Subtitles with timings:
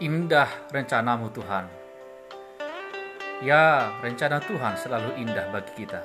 [0.00, 1.68] Indah rencanamu Tuhan.
[3.44, 6.00] Ya, rencana Tuhan selalu indah bagi kita.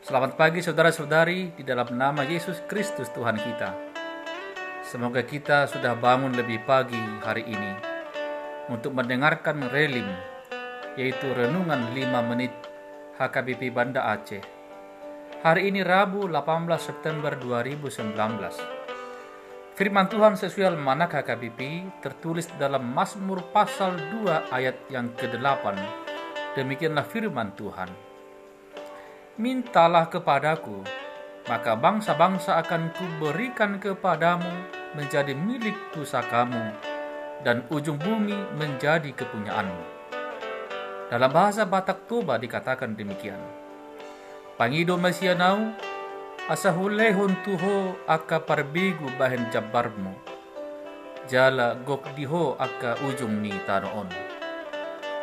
[0.00, 3.76] Selamat pagi saudara-saudari di dalam nama Yesus Kristus Tuhan kita.
[4.80, 7.76] Semoga kita sudah bangun lebih pagi hari ini
[8.72, 10.08] untuk mendengarkan relim,
[10.96, 12.56] yaitu renungan 5 menit
[13.20, 14.40] HKBP Banda Aceh.
[15.44, 18.80] Hari ini Rabu 18 September 2019.
[19.80, 25.72] Firman Tuhan sesuai almanak HKBP tertulis dalam Mazmur pasal 2 ayat yang ke-8.
[26.52, 27.88] Demikianlah firman Tuhan.
[29.40, 30.84] Mintalah kepadaku,
[31.48, 34.52] maka bangsa-bangsa akan kuberikan kepadamu
[35.00, 36.76] menjadi milik pusakamu,
[37.40, 40.12] dan ujung bumi menjadi kepunyaanmu.
[41.08, 43.40] Dalam bahasa Batak Toba dikatakan demikian.
[44.60, 45.72] Pangido Mesianau
[46.48, 50.16] asahulehon tuho aka parbigu bahen jabarmu.
[51.28, 54.30] Jala gok diho aka ujung ni tanoon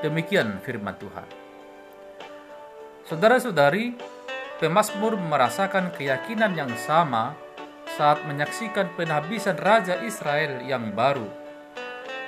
[0.01, 1.27] demikian firman Tuhan.
[3.07, 3.95] Saudara-saudari
[4.59, 7.33] pemazmur merasakan keyakinan yang sama
[7.97, 11.25] saat menyaksikan penghabisan Raja Israel yang baru.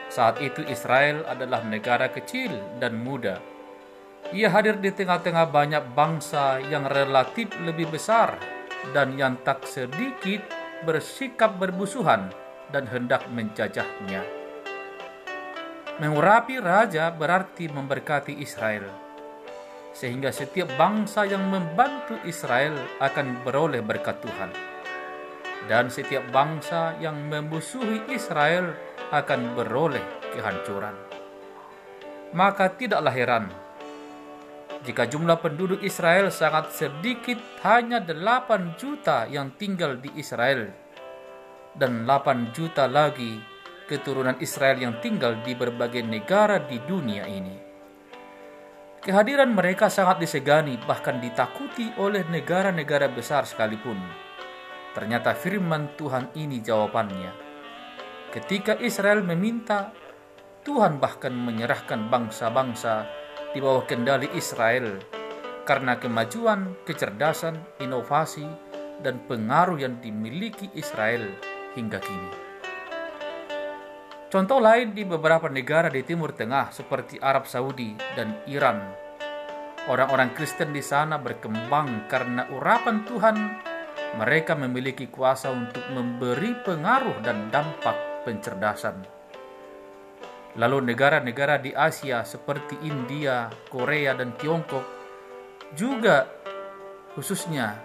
[0.09, 2.49] Saat itu Israel adalah negara kecil
[2.81, 3.37] dan muda.
[4.33, 8.58] Ia hadir di tengah-tengah banyak bangsa yang relatif lebih besar
[8.95, 10.41] dan yang tak sedikit
[10.87, 12.31] bersikap berbusuhan
[12.71, 14.23] dan hendak menjajahnya.
[15.99, 18.87] Mengurapi raja berarti memberkati Israel,
[19.91, 24.51] sehingga setiap bangsa yang membantu Israel akan beroleh berkat Tuhan.
[25.67, 28.71] Dan setiap bangsa yang memusuhi Israel
[29.11, 30.95] akan beroleh kehancuran.
[32.31, 33.51] Maka tidaklah heran
[34.79, 37.35] jika jumlah penduduk Israel sangat sedikit,
[37.67, 40.71] hanya 8 juta yang tinggal di Israel,
[41.75, 43.43] dan 8 juta lagi
[43.91, 47.57] keturunan Israel yang tinggal di berbagai negara di dunia ini.
[49.03, 53.99] Kehadiran mereka sangat disegani, bahkan ditakuti oleh negara-negara besar sekalipun.
[54.95, 57.31] Ternyata firman Tuhan ini jawabannya.
[58.31, 59.91] Ketika Israel meminta,
[60.67, 63.07] Tuhan bahkan menyerahkan bangsa-bangsa
[63.49, 65.01] di bawah kendali Israel
[65.65, 68.45] karena kemajuan, kecerdasan, inovasi,
[69.05, 71.29] dan pengaruh yang dimiliki Israel
[71.77, 72.31] hingga kini.
[74.29, 78.77] Contoh lain di beberapa negara di Timur Tengah seperti Arab Saudi dan Iran.
[79.89, 83.37] Orang-orang Kristen di sana berkembang karena urapan Tuhan.
[84.09, 89.18] Mereka memiliki kuasa untuk memberi pengaruh dan dampak pencerdasan
[90.57, 94.81] Lalu negara-negara di Asia seperti India, Korea, dan Tiongkok
[95.77, 96.25] juga
[97.13, 97.77] khususnya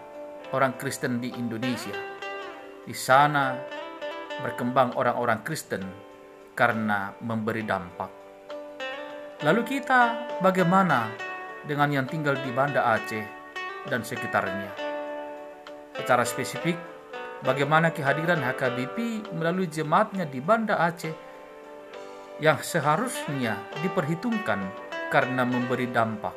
[0.57, 1.93] orang Kristen di Indonesia.
[2.85, 3.53] Di sana
[4.41, 5.85] berkembang orang-orang Kristen
[6.57, 8.11] karena memberi dampak.
[9.45, 11.13] Lalu kita bagaimana
[11.69, 13.25] dengan yang tinggal di Banda Aceh
[13.93, 14.73] dan sekitarnya?
[16.01, 16.81] Secara spesifik,
[17.45, 21.34] bagaimana kehadiran HKBP melalui jemaatnya di Banda Aceh
[22.43, 24.59] yang seharusnya diperhitungkan
[25.07, 26.35] karena memberi dampak.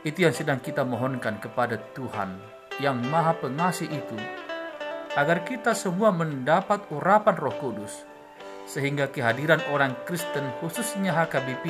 [0.00, 2.40] Itu yang sedang kita mohonkan kepada Tuhan
[2.80, 4.16] yang Maha Pengasih itu,
[5.18, 8.06] agar kita semua mendapat urapan Roh Kudus,
[8.64, 11.66] sehingga kehadiran orang Kristen, khususnya HKBP,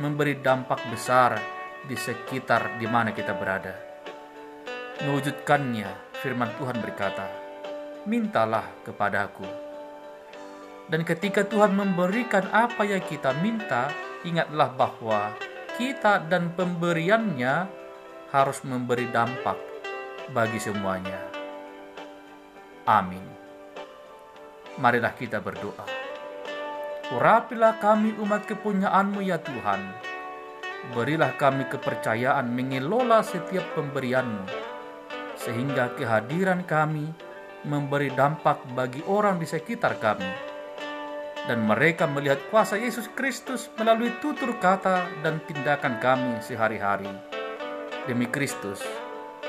[0.00, 1.36] memberi dampak besar
[1.84, 3.74] di sekitar di mana kita berada.
[5.04, 7.26] Mewujudkannya, firman Tuhan berkata,
[8.06, 9.67] "Mintalah kepadaku."
[10.88, 13.92] Dan ketika Tuhan memberikan apa yang kita minta,
[14.24, 15.36] ingatlah bahwa
[15.76, 17.68] kita dan pemberiannya
[18.32, 19.60] harus memberi dampak
[20.32, 21.20] bagi semuanya.
[22.88, 23.20] Amin.
[24.80, 25.84] Marilah kita berdoa.
[27.12, 29.80] Urapilah kami umat kepunyaanmu ya Tuhan.
[30.96, 34.48] Berilah kami kepercayaan mengelola setiap pemberianmu,
[35.36, 37.12] sehingga kehadiran kami
[37.68, 40.47] memberi dampak bagi orang di sekitar kami
[41.48, 47.08] dan mereka melihat kuasa Yesus Kristus melalui tutur kata dan tindakan kami sehari-hari.
[48.04, 48.84] Demi Kristus,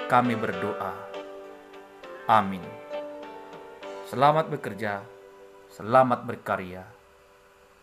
[0.07, 0.95] kami berdoa.
[2.31, 2.63] Amin.
[4.07, 5.03] Selamat bekerja,
[5.75, 6.87] selamat berkarya.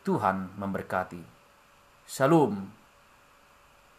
[0.01, 1.21] Tuhan memberkati.
[2.09, 2.86] Salam.